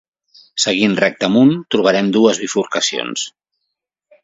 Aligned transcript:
Seguint 0.63 0.95
recte 0.99 1.27
amunt, 1.27 1.51
trobarem 1.77 2.11
dues 2.17 2.41
bifurcacions. 2.47 3.29